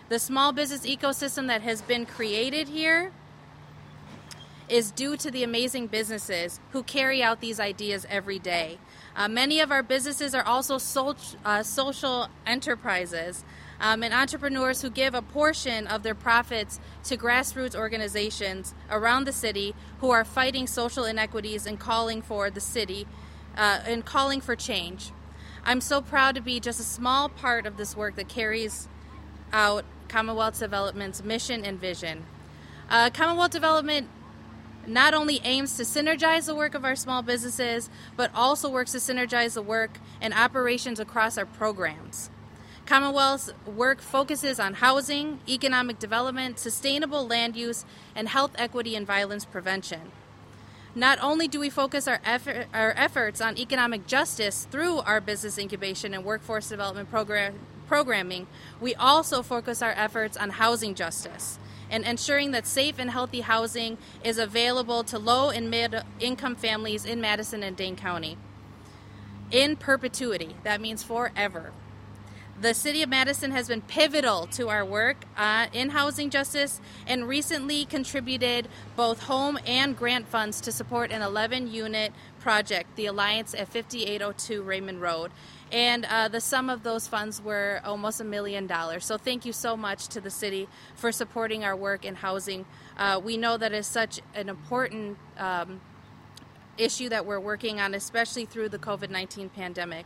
the 0.10 0.20
small 0.20 0.52
business 0.52 0.86
ecosystem 0.86 1.48
that 1.48 1.62
has 1.62 1.82
been 1.82 2.06
created 2.06 2.68
here 2.68 3.12
is 4.70 4.92
due 4.92 5.18
to 5.18 5.32
the 5.32 5.44
amazing 5.44 5.88
businesses 5.88 6.60
who 6.72 6.84
carry 6.84 7.24
out 7.24 7.42
these 7.42 7.60
ideas 7.60 8.06
every 8.10 8.40
day. 8.40 8.78
Uh, 9.16 9.28
many 9.28 9.60
of 9.60 9.72
our 9.72 9.84
businesses 9.84 10.36
are 10.36 10.44
also 10.44 10.78
so, 10.78 11.16
uh, 11.44 11.64
social 11.64 12.28
enterprises 12.46 13.44
um, 13.80 14.04
and 14.04 14.14
entrepreneurs 14.14 14.82
who 14.82 14.90
give 14.90 15.14
a 15.14 15.22
portion 15.22 15.88
of 15.88 16.04
their 16.04 16.16
profits 16.16 16.80
to 17.04 17.18
grassroots 17.18 17.76
organizations 17.76 18.74
around 18.90 19.26
the 19.26 19.32
city 19.32 19.76
who 20.00 20.10
are 20.12 20.24
fighting 20.24 20.68
social 20.68 21.06
inequities 21.06 21.66
and 21.66 21.80
calling 21.80 22.22
for 22.22 22.50
the 22.50 22.62
city 22.62 23.08
uh, 23.58 23.80
and 23.86 24.06
calling 24.06 24.42
for 24.42 24.56
change. 24.56 25.12
I'm 25.66 25.82
so 25.82 26.02
proud 26.02 26.36
to 26.36 26.42
be 26.42 26.60
just 26.60 26.80
a 26.80 26.84
small 26.84 27.30
part 27.30 27.66
of 27.66 27.78
this 27.78 27.96
work 27.96 28.16
that 28.16 28.28
carries 28.28 28.88
out 29.52 29.86
Commonwealth 30.08 30.60
Development's 30.60 31.24
mission 31.24 31.64
and 31.64 31.80
vision. 31.80 32.26
Uh, 32.90 33.10
Commonwealth 33.10 33.52
Development 33.52 34.08
not 34.86 35.14
only 35.14 35.40
aims 35.44 35.78
to 35.78 35.84
synergize 35.84 36.46
the 36.46 36.56
work 36.56 36.76
of 36.76 36.84
our 36.84 36.96
small 36.96 37.22
businesses, 37.22 37.90
but 38.18 38.30
also 38.36 38.70
works 38.70 38.92
to 38.92 38.98
synergize 38.98 39.54
the 39.54 39.62
work 39.62 40.00
and 40.22 40.34
operations 40.34 41.00
across 41.00 41.38
our 41.38 41.46
programs. 41.46 42.30
Commonwealth's 42.86 43.54
work 43.66 44.02
focuses 44.02 44.60
on 44.60 44.76
housing, 44.76 45.40
economic 45.48 46.00
development, 46.00 46.60
sustainable 46.60 47.26
land 47.26 47.56
use, 47.56 47.86
and 48.16 48.28
health 48.28 48.52
equity 48.58 48.96
and 48.96 49.08
violence 49.08 49.46
prevention. 49.46 50.12
Not 50.96 51.18
only 51.22 51.48
do 51.48 51.60
we 51.60 51.70
focus 51.70 52.08
our, 52.08 52.20
effort, 52.24 52.68
our 52.74 52.94
efforts 52.96 53.42
on 53.42 53.58
economic 53.58 54.06
justice 54.06 54.68
through 54.70 55.00
our 55.00 55.22
business 55.22 55.58
incubation 55.58 56.14
and 56.14 56.24
workforce 56.24 56.70
development 56.70 57.10
program, 57.10 57.56
programming, 57.88 58.48
we 58.80 58.94
also 58.96 59.42
focus 59.42 59.82
our 59.82 59.94
efforts 59.94 60.38
on 60.38 60.52
housing 60.52 60.94
justice 60.94 61.58
and 61.90 62.04
ensuring 62.06 62.52
that 62.52 62.68
safe 62.68 63.00
and 63.00 63.12
healthy 63.12 63.42
housing 63.42 63.98
is 64.24 64.38
available 64.38 65.04
to 65.04 65.18
low 65.18 65.50
and 65.50 65.70
mid 65.70 65.96
income 66.20 66.56
families 66.56 67.06
in 67.06 67.22
Madison 67.22 67.64
and 67.64 67.78
Dane 67.78 67.96
County. 67.96 68.38
In 69.52 69.76
perpetuity, 69.76 70.56
that 70.64 70.82
means 70.82 71.04
forever. 71.04 71.72
The 72.64 72.74
City 72.74 73.04
of 73.04 73.10
Madison 73.10 73.52
has 73.52 73.68
been 73.68 73.82
pivotal 73.82 74.48
to 74.52 74.70
our 74.70 74.86
work 74.86 75.18
uh, 75.36 75.68
in 75.74 75.90
housing 75.90 76.30
justice 76.30 76.80
and 77.06 77.28
recently 77.28 77.84
contributed 77.84 78.70
both 78.96 79.24
home 79.24 79.60
and 79.66 79.98
grant 79.98 80.30
funds 80.30 80.62
to 80.62 80.72
support 80.72 81.12
an 81.12 81.22
11 81.22 81.74
unit 81.74 82.14
project, 82.40 82.96
the 82.96 83.08
Alliance 83.08 83.54
at 83.54 83.68
5802 83.68 84.62
Raymond 84.62 85.02
Road. 85.02 85.32
And 85.74 86.06
uh, 86.06 86.30
the 86.30 86.40
sum 86.40 86.70
of 86.70 86.84
those 86.84 87.06
funds 87.06 87.42
were 87.42 87.82
almost 87.84 88.22
a 88.22 88.24
million 88.24 88.66
dollars. 88.66 89.04
So 89.04 89.18
thank 89.18 89.46
you 89.46 89.52
so 89.52 89.76
much 89.76 90.08
to 90.08 90.22
the 90.22 90.32
city 90.32 90.70
for 90.96 91.12
supporting 91.12 91.66
our 91.66 91.76
work 91.76 92.06
in 92.06 92.16
housing. 92.16 92.66
Uh, 92.96 93.20
we 93.22 93.36
know 93.36 93.58
that 93.58 93.74
is 93.74 93.88
such 93.88 94.22
an 94.36 94.48
important 94.48 95.18
um, 95.38 95.82
issue 96.78 97.10
that 97.10 97.26
we're 97.26 97.42
working 97.42 97.82
on, 97.82 97.94
especially 97.94 98.46
through 98.46 98.70
the 98.70 98.80
COVID 98.80 99.10
19 99.10 99.50
pandemic. 99.50 100.06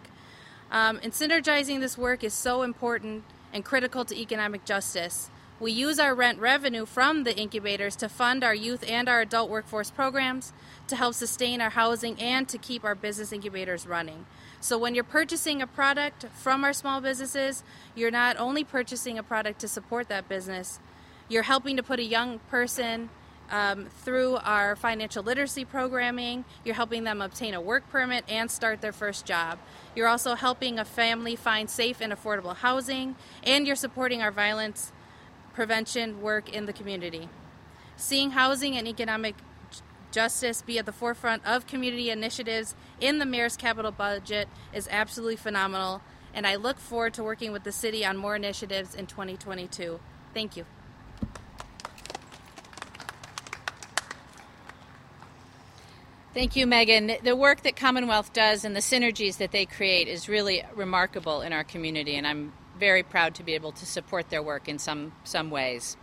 Um, 0.72 1.00
and 1.02 1.14
synergizing 1.14 1.80
this 1.80 1.98
work 1.98 2.24
is 2.24 2.34
so 2.34 2.62
important 2.62 3.24
and 3.54 3.64
critical 3.64 4.06
to 4.06 4.16
economic 4.16 4.66
justice. 4.66 5.30
We 5.60 5.72
use 5.72 6.00
our 6.00 6.14
rent 6.14 6.40
revenue 6.40 6.86
from 6.86 7.24
the 7.24 7.36
incubators 7.36 7.96
to 7.98 8.10
fund 8.10 8.44
our 8.44 8.54
youth 8.54 8.84
and 8.88 9.10
our 9.10 9.22
adult 9.22 9.50
workforce 9.50 9.90
programs, 9.90 10.54
to 10.88 10.96
help 10.96 11.16
sustain 11.16 11.62
our 11.62 11.72
housing, 11.72 12.22
and 12.22 12.48
to 12.50 12.60
keep 12.60 12.84
our 12.84 12.94
business 12.94 13.34
incubators 13.34 13.88
running. 13.88 14.28
So, 14.60 14.78
when 14.78 14.94
you're 14.94 15.04
purchasing 15.04 15.62
a 15.62 15.68
product 15.68 16.26
from 16.34 16.64
our 16.64 16.74
small 16.74 17.02
businesses, 17.02 17.64
you're 17.96 18.12
not 18.12 18.38
only 18.38 18.64
purchasing 18.64 19.18
a 19.18 19.24
product 19.24 19.60
to 19.62 19.68
support 19.68 20.10
that 20.10 20.30
business, 20.30 20.80
you're 21.28 21.44
helping 21.44 21.76
to 21.78 21.84
put 21.84 22.00
a 22.00 22.04
young 22.04 22.40
person 22.52 23.10
um, 23.50 23.86
through 24.04 24.38
our 24.38 24.76
financial 24.76 25.24
literacy 25.24 25.66
programming. 25.66 26.46
You're 26.64 26.76
helping 26.76 27.04
them 27.04 27.22
obtain 27.22 27.54
a 27.54 27.62
work 27.62 27.90
permit 27.90 28.26
and 28.28 28.50
start 28.50 28.82
their 28.82 28.92
first 28.92 29.26
job. 29.26 29.60
You're 29.96 30.08
also 30.08 30.36
helping 30.36 30.80
a 30.80 30.86
family 30.86 31.36
find 31.36 31.70
safe 31.70 32.02
and 32.02 32.14
affordable 32.14 32.56
housing, 32.56 33.16
and 33.44 33.66
you're 33.66 33.76
supporting 33.76 34.22
our 34.22 34.32
violence 34.32 34.92
prevention 35.54 36.22
work 36.22 36.54
in 36.54 36.66
the 36.66 36.74
community. 36.74 37.30
Seeing 37.96 38.32
housing 38.32 38.78
and 38.78 38.88
economic 38.88 39.36
justice 40.12 40.62
be 40.62 40.80
at 40.80 40.86
the 40.86 40.92
forefront 40.92 41.46
of 41.46 41.68
community 41.68 42.10
initiatives 42.10 42.76
in 43.02 43.20
the 43.20 43.26
mayor's 43.26 43.58
capital 43.58 43.92
budget 43.92 44.48
is 44.74 44.88
absolutely 44.92 45.36
phenomenal, 45.36 46.02
and 46.34 46.46
I 46.46 46.56
look 46.56 46.78
forward 46.78 47.14
to 47.16 47.24
working 47.24 47.52
with 47.52 47.64
the 47.64 47.72
city 47.72 48.06
on 48.06 48.18
more 48.18 48.36
initiatives 48.36 48.94
in 48.94 49.08
2022. 49.08 50.00
Thank 50.34 50.56
you. 50.56 50.66
Thank 56.38 56.56
you, 56.56 56.68
Megan. 56.68 57.14
The 57.24 57.36
work 57.36 57.64
that 57.64 57.76
Commonwealth 57.76 58.32
does 58.32 58.64
and 58.64 58.76
the 58.76 58.80
synergies 58.80 59.40
that 59.40 59.52
they 59.52 59.66
create 59.66 60.08
is 60.08 60.30
really 60.30 60.64
remarkable 60.76 61.42
in 61.42 61.52
our 61.52 61.64
community, 61.64 62.16
and 62.16 62.28
I'm 62.28 62.54
very 62.78 63.02
proud 63.02 63.34
to 63.36 63.44
be 63.44 63.56
able 63.56 63.72
to 63.72 63.88
support 63.88 64.30
their 64.30 64.44
work 64.44 64.68
in 64.68 64.78
some, 64.78 65.14
some 65.24 65.50
ways. 65.50 65.98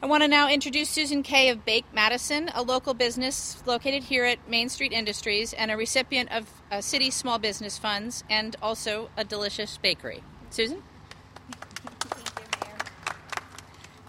I 0.00 0.06
want 0.06 0.22
to 0.22 0.28
now 0.28 0.48
introduce 0.48 0.88
Susan 0.88 1.24
Kay 1.24 1.48
of 1.48 1.64
Bake 1.64 1.84
Madison, 1.92 2.48
a 2.54 2.62
local 2.62 2.94
business 2.94 3.60
located 3.66 4.04
here 4.04 4.24
at 4.24 4.48
Main 4.48 4.68
Street 4.68 4.92
Industries 4.92 5.52
and 5.52 5.72
a 5.72 5.76
recipient 5.76 6.30
of 6.30 6.48
uh, 6.70 6.80
City 6.80 7.10
Small 7.10 7.40
Business 7.40 7.76
Funds 7.76 8.22
and 8.30 8.54
also 8.62 9.10
a 9.16 9.24
delicious 9.24 9.78
bakery. 9.78 10.22
Susan? 10.50 10.80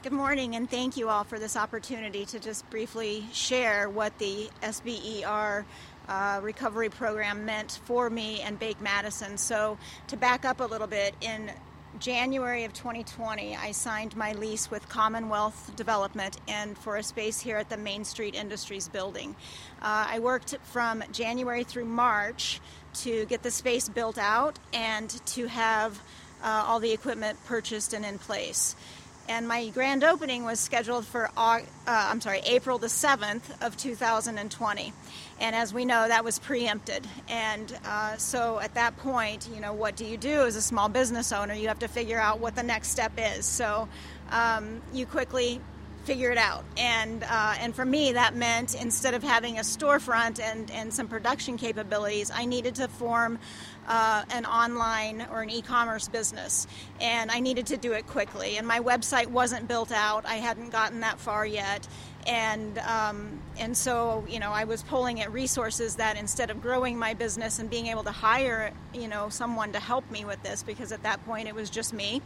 Good 0.01 0.13
morning, 0.13 0.55
and 0.55 0.71
thank 0.71 0.95
you 0.95 1.09
all 1.09 1.25
for 1.25 1.39
this 1.39 1.57
opportunity 1.57 2.23
to 2.27 2.39
just 2.39 2.69
briefly 2.69 3.25
share 3.33 3.89
what 3.89 4.17
the 4.17 4.49
SBER 4.63 5.65
uh, 6.07 6.39
recovery 6.41 6.87
program 6.87 7.43
meant 7.43 7.81
for 7.83 8.09
me 8.09 8.39
and 8.39 8.57
Bake 8.57 8.79
Madison. 8.79 9.37
So, 9.37 9.77
to 10.07 10.15
back 10.15 10.45
up 10.45 10.61
a 10.61 10.63
little 10.63 10.87
bit, 10.87 11.15
in 11.19 11.51
January 11.99 12.63
of 12.63 12.71
2020, 12.71 13.57
I 13.57 13.73
signed 13.73 14.15
my 14.15 14.31
lease 14.31 14.71
with 14.71 14.87
Commonwealth 14.87 15.73
Development 15.75 16.37
and 16.47 16.77
for 16.77 16.95
a 16.95 17.03
space 17.03 17.41
here 17.41 17.57
at 17.57 17.69
the 17.69 17.75
Main 17.75 18.05
Street 18.05 18.35
Industries 18.35 18.87
building. 18.87 19.35
Uh, 19.81 20.07
I 20.11 20.19
worked 20.19 20.55
from 20.63 21.03
January 21.11 21.65
through 21.65 21.85
March 21.85 22.61
to 23.01 23.25
get 23.25 23.43
the 23.43 23.51
space 23.51 23.89
built 23.89 24.17
out 24.17 24.59
and 24.71 25.09
to 25.25 25.47
have 25.47 26.01
uh, 26.41 26.63
all 26.65 26.79
the 26.79 26.93
equipment 26.93 27.37
purchased 27.45 27.93
and 27.93 28.05
in 28.05 28.17
place. 28.17 28.77
And 29.29 29.47
my 29.47 29.69
grand 29.69 30.03
opening 30.03 30.43
was 30.43 30.59
scheduled 30.59 31.05
for 31.05 31.29
uh, 31.37 31.61
I'm 31.85 32.19
sorry 32.19 32.39
April 32.39 32.79
the 32.79 32.87
7th 32.87 33.43
of 33.61 33.77
2020. 33.77 34.93
And 35.39 35.55
as 35.55 35.71
we 35.71 35.85
know, 35.85 36.07
that 36.07 36.23
was 36.23 36.39
preempted. 36.39 37.05
And 37.27 37.77
uh, 37.85 38.17
so 38.17 38.59
at 38.59 38.73
that 38.73 38.97
point, 38.97 39.47
you 39.53 39.61
know, 39.61 39.71
what 39.71 39.95
do 39.95 40.03
you 40.03 40.17
do 40.17 40.41
as 40.41 40.55
a 40.55 40.61
small 40.63 40.89
business 40.89 41.31
owner? 41.31 41.53
You 41.53 41.67
have 41.67 41.77
to 41.79 41.87
figure 41.87 42.19
out 42.19 42.39
what 42.39 42.55
the 42.55 42.63
next 42.63 42.89
step 42.89 43.11
is. 43.17 43.45
So 43.45 43.87
um, 44.31 44.81
you 44.93 45.05
quickly 45.05 45.61
figure 46.05 46.31
it 46.31 46.37
out. 46.37 46.63
And 46.77 47.23
uh, 47.23 47.55
and 47.59 47.75
for 47.75 47.85
me, 47.85 48.13
that 48.13 48.35
meant 48.35 48.75
instead 48.75 49.13
of 49.13 49.23
having 49.23 49.57
a 49.59 49.61
storefront 49.61 50.39
and 50.39 50.71
and 50.71 50.93
some 50.93 51.07
production 51.07 51.57
capabilities, 51.57 52.31
I 52.33 52.45
needed 52.45 52.75
to 52.75 52.87
form 52.87 53.39
uh, 53.87 54.23
an 54.31 54.45
online 54.45 55.27
or 55.31 55.41
an 55.41 55.49
e-commerce 55.49 56.07
business, 56.07 56.67
and 57.01 57.31
I 57.31 57.39
needed 57.39 57.67
to 57.67 57.77
do 57.77 57.93
it 57.93 58.07
quickly. 58.07 58.57
And 58.57 58.67
my 58.67 58.79
website 58.79 59.27
wasn't 59.27 59.67
built 59.67 59.91
out; 59.91 60.25
I 60.25 60.35
hadn't 60.35 60.71
gotten 60.71 61.01
that 61.01 61.19
far 61.19 61.45
yet, 61.45 61.87
and 62.27 62.77
um, 62.79 63.39
and 63.57 63.75
so 63.75 64.25
you 64.29 64.39
know 64.39 64.51
I 64.51 64.63
was 64.63 64.83
pulling 64.83 65.21
at 65.21 65.31
resources 65.31 65.95
that 65.95 66.17
instead 66.17 66.49
of 66.49 66.61
growing 66.61 66.97
my 66.97 67.13
business 67.13 67.59
and 67.59 67.69
being 67.69 67.87
able 67.87 68.03
to 68.03 68.11
hire 68.11 68.71
you 68.93 69.07
know 69.07 69.29
someone 69.29 69.71
to 69.73 69.79
help 69.79 70.09
me 70.11 70.25
with 70.25 70.41
this 70.43 70.63
because 70.63 70.91
at 70.91 71.03
that 71.03 71.23
point 71.25 71.47
it 71.47 71.55
was 71.55 71.69
just 71.69 71.93
me, 71.93 72.21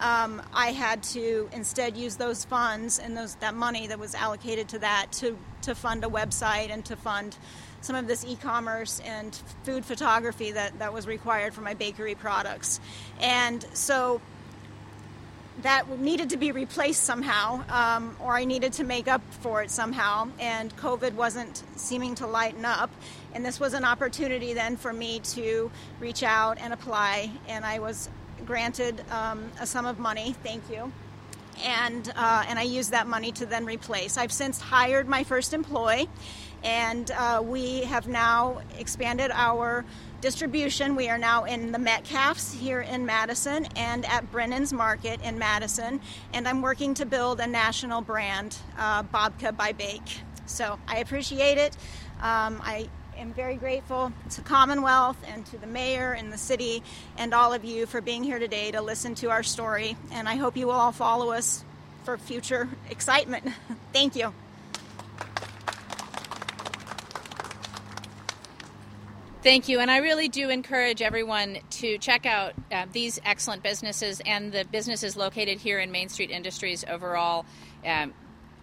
um, 0.00 0.42
I 0.52 0.72
had 0.72 1.02
to 1.04 1.48
instead 1.52 1.96
use 1.96 2.16
those 2.16 2.44
funds 2.44 2.98
and 2.98 3.16
those 3.16 3.36
that 3.36 3.54
money 3.54 3.86
that 3.86 3.98
was 3.98 4.14
allocated 4.14 4.68
to 4.68 4.78
that 4.80 5.12
to 5.12 5.36
to 5.62 5.74
fund 5.74 6.04
a 6.04 6.08
website 6.08 6.70
and 6.70 6.84
to 6.86 6.96
fund 6.96 7.36
some 7.86 7.96
of 7.96 8.08
this 8.08 8.24
e-commerce 8.24 9.00
and 9.04 9.40
food 9.62 9.84
photography 9.84 10.50
that, 10.52 10.76
that 10.80 10.92
was 10.92 11.06
required 11.06 11.54
for 11.54 11.60
my 11.60 11.74
bakery 11.74 12.14
products. 12.16 12.80
And 13.20 13.64
so 13.74 14.20
that 15.62 15.98
needed 15.98 16.30
to 16.30 16.36
be 16.36 16.52
replaced 16.52 17.02
somehow, 17.04 17.64
um, 17.70 18.16
or 18.20 18.34
I 18.36 18.44
needed 18.44 18.74
to 18.74 18.84
make 18.84 19.08
up 19.08 19.22
for 19.40 19.62
it 19.62 19.70
somehow. 19.70 20.28
And 20.38 20.74
COVID 20.76 21.14
wasn't 21.14 21.62
seeming 21.76 22.14
to 22.16 22.26
lighten 22.26 22.64
up. 22.64 22.90
And 23.32 23.44
this 23.44 23.58
was 23.58 23.74
an 23.74 23.84
opportunity 23.84 24.52
then 24.52 24.76
for 24.76 24.92
me 24.92 25.20
to 25.20 25.70
reach 26.00 26.22
out 26.22 26.58
and 26.58 26.72
apply. 26.72 27.30
And 27.48 27.64
I 27.64 27.78
was 27.78 28.08
granted 28.44 29.02
um, 29.10 29.50
a 29.60 29.66
sum 29.66 29.86
of 29.86 29.98
money. 29.98 30.34
Thank 30.42 30.70
you. 30.70 30.92
And, 31.64 32.12
uh, 32.14 32.44
and 32.48 32.58
I 32.58 32.62
used 32.62 32.90
that 32.90 33.06
money 33.06 33.32
to 33.32 33.46
then 33.46 33.64
replace. 33.64 34.18
I've 34.18 34.32
since 34.32 34.60
hired 34.60 35.08
my 35.08 35.24
first 35.24 35.54
employee, 35.54 36.08
and 36.62 37.10
uh, 37.12 37.42
we 37.42 37.82
have 37.84 38.08
now 38.08 38.60
expanded 38.78 39.30
our 39.32 39.84
distribution. 40.26 40.96
We 40.96 41.08
are 41.08 41.18
now 41.18 41.44
in 41.44 41.70
the 41.70 41.78
Metcalfe's 41.78 42.52
here 42.52 42.80
in 42.80 43.06
Madison 43.06 43.64
and 43.76 44.04
at 44.06 44.28
Brennan's 44.32 44.72
Market 44.72 45.20
in 45.22 45.38
Madison, 45.38 46.00
and 46.34 46.48
I'm 46.48 46.62
working 46.62 46.94
to 46.94 47.06
build 47.06 47.38
a 47.38 47.46
national 47.46 48.00
brand, 48.00 48.56
uh, 48.76 49.04
Babka 49.04 49.56
by 49.56 49.70
Bake. 49.70 50.22
So 50.46 50.80
I 50.88 50.96
appreciate 50.96 51.58
it. 51.58 51.76
Um, 52.16 52.60
I 52.64 52.88
am 53.16 53.34
very 53.34 53.54
grateful 53.54 54.12
to 54.30 54.40
Commonwealth 54.40 55.16
and 55.28 55.46
to 55.46 55.58
the 55.58 55.68
mayor 55.68 56.12
and 56.12 56.32
the 56.32 56.38
city 56.38 56.82
and 57.16 57.32
all 57.32 57.52
of 57.52 57.64
you 57.64 57.86
for 57.86 58.00
being 58.00 58.24
here 58.24 58.40
today 58.40 58.72
to 58.72 58.82
listen 58.82 59.14
to 59.16 59.30
our 59.30 59.44
story. 59.44 59.96
And 60.10 60.28
I 60.28 60.34
hope 60.34 60.56
you 60.56 60.66
will 60.66 60.74
all 60.74 60.90
follow 60.90 61.30
us 61.30 61.64
for 62.02 62.18
future 62.18 62.68
excitement. 62.90 63.46
Thank 63.92 64.16
you. 64.16 64.34
Thank 69.46 69.68
you. 69.68 69.78
And 69.78 69.92
I 69.92 69.98
really 69.98 70.26
do 70.26 70.50
encourage 70.50 71.00
everyone 71.00 71.58
to 71.70 71.98
check 71.98 72.26
out 72.26 72.54
uh, 72.72 72.86
these 72.90 73.20
excellent 73.24 73.62
businesses 73.62 74.20
and 74.26 74.50
the 74.50 74.64
businesses 74.64 75.16
located 75.16 75.58
here 75.58 75.78
in 75.78 75.92
Main 75.92 76.08
Street 76.08 76.32
Industries 76.32 76.84
overall. 76.88 77.46
Um, 77.84 78.12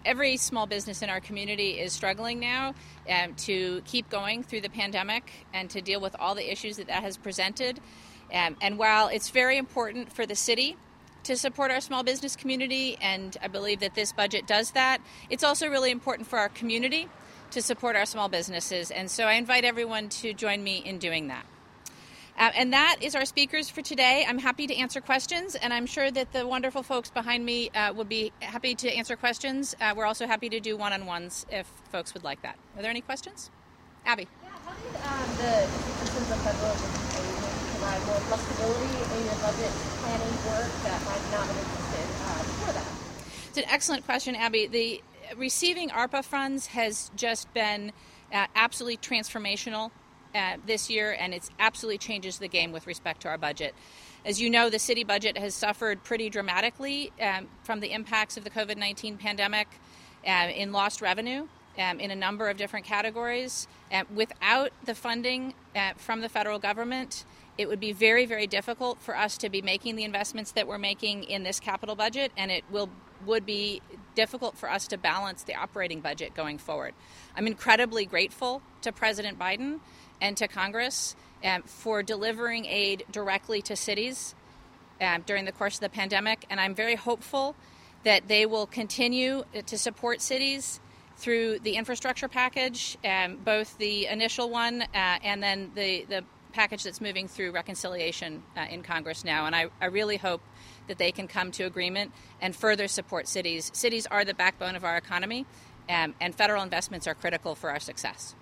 every 0.04 0.36
small 0.36 0.66
business 0.66 1.00
in 1.00 1.08
our 1.08 1.20
community 1.20 1.80
is 1.80 1.94
struggling 1.94 2.38
now 2.38 2.74
um, 3.08 3.32
to 3.36 3.80
keep 3.86 4.10
going 4.10 4.42
through 4.42 4.60
the 4.60 4.68
pandemic 4.68 5.32
and 5.54 5.70
to 5.70 5.80
deal 5.80 6.02
with 6.02 6.14
all 6.20 6.34
the 6.34 6.52
issues 6.52 6.76
that 6.76 6.88
that 6.88 7.02
has 7.02 7.16
presented. 7.16 7.80
Um, 8.30 8.54
and 8.60 8.76
while 8.76 9.08
it's 9.08 9.30
very 9.30 9.56
important 9.56 10.12
for 10.12 10.26
the 10.26 10.36
city 10.36 10.76
to 11.22 11.34
support 11.34 11.70
our 11.70 11.80
small 11.80 12.02
business 12.02 12.36
community, 12.36 12.98
and 13.00 13.38
I 13.40 13.48
believe 13.48 13.80
that 13.80 13.94
this 13.94 14.12
budget 14.12 14.46
does 14.46 14.72
that, 14.72 15.00
it's 15.30 15.44
also 15.44 15.66
really 15.66 15.90
important 15.90 16.28
for 16.28 16.38
our 16.38 16.50
community 16.50 17.08
to 17.54 17.62
support 17.62 17.94
our 17.96 18.04
small 18.04 18.28
businesses. 18.28 18.90
And 18.90 19.10
so 19.10 19.24
I 19.24 19.34
invite 19.34 19.64
everyone 19.64 20.08
to 20.20 20.34
join 20.34 20.62
me 20.62 20.78
in 20.78 20.98
doing 20.98 21.28
that. 21.28 21.46
Uh, 22.36 22.50
and 22.56 22.72
that 22.72 22.96
is 23.00 23.14
our 23.14 23.24
speakers 23.24 23.70
for 23.70 23.80
today. 23.80 24.26
I'm 24.28 24.38
happy 24.38 24.66
to 24.66 24.74
answer 24.74 25.00
questions, 25.00 25.54
and 25.54 25.72
I'm 25.72 25.86
sure 25.86 26.10
that 26.10 26.32
the 26.32 26.44
wonderful 26.44 26.82
folks 26.82 27.08
behind 27.08 27.46
me 27.46 27.70
uh, 27.70 27.92
would 27.94 28.08
be 28.08 28.32
happy 28.40 28.74
to 28.74 28.92
answer 28.92 29.14
questions. 29.14 29.76
Uh, 29.80 29.94
we're 29.96 30.04
also 30.04 30.26
happy 30.26 30.48
to 30.48 30.58
do 30.58 30.76
one 30.76 30.92
on 30.92 31.06
ones 31.06 31.46
if 31.48 31.70
folks 31.92 32.12
would 32.12 32.24
like 32.24 32.42
that. 32.42 32.58
Are 32.76 32.82
there 32.82 32.90
any 32.90 33.02
questions? 33.02 33.52
Abby. 34.04 34.26
Yeah, 34.42 34.50
how 34.66 34.74
did 34.74 34.96
um, 34.98 35.36
the 35.38 35.62
institutions 35.62 36.30
of 36.32 36.40
federal 36.42 36.74
provide 36.74 38.02
more 38.06 38.20
flexibility 38.26 38.98
in 39.14 39.26
your 39.30 39.38
budget 39.38 39.70
planning 40.02 40.34
work 40.50 40.72
that 40.82 40.98
might 41.06 41.24
not 41.30 41.46
have 41.46 41.58
existed 41.62 42.06
uh, 42.18 42.42
before 42.42 42.72
that? 42.74 42.90
It's 43.48 43.58
an 43.58 43.64
excellent 43.68 44.04
question, 44.04 44.34
Abby. 44.34 44.66
The 44.66 45.02
receiving 45.36 45.90
ARPA 45.90 46.24
funds 46.24 46.66
has 46.68 47.10
just 47.16 47.52
been 47.54 47.92
uh, 48.32 48.46
absolutely 48.54 48.96
transformational 48.96 49.90
uh, 50.34 50.56
this 50.66 50.90
year, 50.90 51.16
and 51.18 51.32
it 51.32 51.48
absolutely 51.58 51.98
changes 51.98 52.38
the 52.38 52.48
game 52.48 52.72
with 52.72 52.86
respect 52.86 53.22
to 53.22 53.28
our 53.28 53.38
budget. 53.38 53.74
As 54.24 54.40
you 54.40 54.50
know, 54.50 54.70
the 54.70 54.78
city 54.78 55.04
budget 55.04 55.38
has 55.38 55.54
suffered 55.54 56.02
pretty 56.02 56.30
dramatically 56.30 57.12
um, 57.20 57.48
from 57.62 57.80
the 57.80 57.92
impacts 57.92 58.36
of 58.36 58.44
the 58.44 58.50
COVID 58.50 58.76
19 58.76 59.18
pandemic 59.18 59.68
uh, 60.26 60.48
in 60.54 60.72
lost 60.72 61.00
revenue. 61.00 61.46
Um, 61.76 61.98
in 61.98 62.12
a 62.12 62.14
number 62.14 62.48
of 62.48 62.56
different 62.56 62.86
categories. 62.86 63.66
Uh, 63.90 64.04
without 64.14 64.70
the 64.84 64.94
funding 64.94 65.54
uh, 65.74 65.94
from 65.96 66.20
the 66.20 66.28
federal 66.28 66.60
government, 66.60 67.24
it 67.58 67.66
would 67.66 67.80
be 67.80 67.90
very, 67.90 68.26
very 68.26 68.46
difficult 68.46 69.02
for 69.02 69.16
us 69.16 69.36
to 69.38 69.48
be 69.48 69.60
making 69.60 69.96
the 69.96 70.04
investments 70.04 70.52
that 70.52 70.68
we're 70.68 70.78
making 70.78 71.24
in 71.24 71.42
this 71.42 71.58
capital 71.58 71.96
budget, 71.96 72.30
and 72.36 72.52
it 72.52 72.62
will 72.70 72.90
would 73.26 73.44
be 73.44 73.82
difficult 74.14 74.56
for 74.56 74.70
us 74.70 74.86
to 74.88 74.98
balance 74.98 75.42
the 75.42 75.54
operating 75.54 76.00
budget 76.00 76.34
going 76.34 76.58
forward. 76.58 76.94
I'm 77.36 77.46
incredibly 77.46 78.06
grateful 78.06 78.62
to 78.82 78.92
President 78.92 79.38
Biden 79.38 79.80
and 80.20 80.36
to 80.36 80.48
Congress 80.48 81.16
um, 81.44 81.62
for 81.62 82.02
delivering 82.02 82.64
aid 82.66 83.04
directly 83.10 83.62
to 83.62 83.76
cities 83.76 84.34
um, 85.00 85.22
during 85.26 85.44
the 85.44 85.52
course 85.52 85.74
of 85.76 85.80
the 85.80 85.88
pandemic, 85.88 86.46
and 86.50 86.60
I'm 86.60 86.74
very 86.74 86.94
hopeful 86.94 87.56
that 88.04 88.28
they 88.28 88.46
will 88.46 88.66
continue 88.66 89.44
to 89.66 89.78
support 89.78 90.20
cities 90.20 90.80
through 91.16 91.58
the 91.60 91.76
infrastructure 91.76 92.28
package, 92.28 92.98
um, 93.04 93.36
both 93.36 93.78
the 93.78 94.06
initial 94.06 94.50
one 94.50 94.82
uh, 94.82 94.86
and 94.94 95.42
then 95.42 95.70
the, 95.74 96.04
the 96.08 96.24
package 96.52 96.84
that's 96.84 97.00
moving 97.00 97.28
through 97.28 97.50
reconciliation 97.50 98.42
uh, 98.56 98.66
in 98.70 98.82
Congress 98.82 99.24
now. 99.24 99.46
And 99.46 99.54
I, 99.54 99.66
I 99.80 99.86
really 99.86 100.16
hope 100.16 100.42
that 100.86 100.98
they 100.98 101.12
can 101.12 101.28
come 101.28 101.50
to 101.52 101.64
agreement 101.64 102.12
and 102.40 102.54
further 102.54 102.88
support 102.88 103.28
cities. 103.28 103.70
Cities 103.74 104.06
are 104.06 104.24
the 104.24 104.34
backbone 104.34 104.76
of 104.76 104.84
our 104.84 104.96
economy, 104.96 105.46
um, 105.88 106.14
and 106.20 106.34
federal 106.34 106.62
investments 106.62 107.06
are 107.06 107.14
critical 107.14 107.54
for 107.54 107.70
our 107.70 107.80
success. 107.80 108.34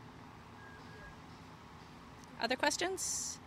Other 2.41 2.57
questions? 2.57 3.39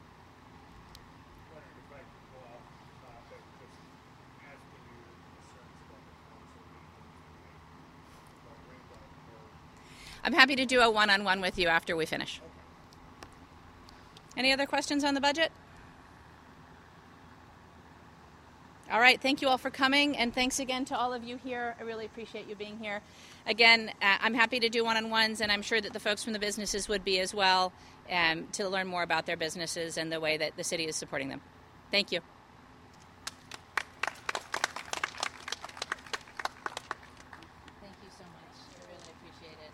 I'm 10.23 10.33
happy 10.33 10.55
to 10.55 10.65
do 10.65 10.81
a 10.81 10.89
one 10.89 11.11
on 11.11 11.23
one 11.23 11.39
with 11.39 11.59
you 11.59 11.67
after 11.67 11.95
we 11.95 12.07
finish. 12.07 12.41
Any 14.35 14.51
other 14.51 14.65
questions 14.65 15.03
on 15.03 15.13
the 15.13 15.21
budget? 15.21 15.51
All 18.95 19.01
right, 19.01 19.21
thank 19.21 19.41
you 19.41 19.49
all 19.49 19.57
for 19.57 19.69
coming, 19.69 20.15
and 20.15 20.33
thanks 20.33 20.57
again 20.57 20.85
to 20.85 20.97
all 20.97 21.11
of 21.11 21.21
you 21.21 21.35
here. 21.43 21.75
I 21.77 21.83
really 21.83 22.05
appreciate 22.05 22.47
you 22.47 22.55
being 22.55 22.79
here. 22.79 23.01
Again, 23.45 23.91
uh, 24.01 24.17
I'm 24.21 24.33
happy 24.33 24.57
to 24.61 24.69
do 24.69 24.85
one 24.85 24.95
on 24.95 25.09
ones, 25.09 25.41
and 25.41 25.51
I'm 25.51 25.63
sure 25.63 25.81
that 25.81 25.91
the 25.91 25.99
folks 25.99 26.23
from 26.23 26.31
the 26.31 26.39
businesses 26.39 26.87
would 26.87 27.03
be 27.03 27.19
as 27.19 27.33
well 27.33 27.73
um, 28.09 28.47
to 28.53 28.69
learn 28.69 28.87
more 28.87 29.03
about 29.03 29.25
their 29.25 29.35
businesses 29.35 29.97
and 29.97 30.13
the 30.13 30.21
way 30.21 30.37
that 30.37 30.55
the 30.55 30.63
city 30.63 30.85
is 30.85 30.95
supporting 30.95 31.27
them. 31.27 31.41
Thank 31.91 32.13
you. 32.13 32.21